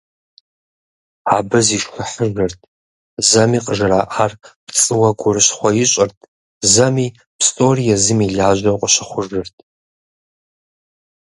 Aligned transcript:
Абы 1.35 1.59
зишхыхьыжырт, 1.67 2.59
зэми 3.29 3.59
къыжраӏар 3.65 4.31
пцӏыуэ 4.65 5.09
гурыщхъуэ 5.19 5.71
ищӀырт, 5.83 6.17
зэми 6.73 7.07
псори 7.39 7.83
езым 7.95 8.19
и 8.25 8.27
лажьэу 8.37 8.79
къыщыхъужырт. 8.81 9.55